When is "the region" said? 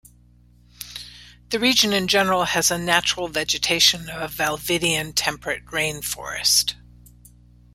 1.51-1.93